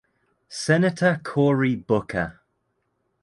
[0.49, 2.39] Senator Cory Booker.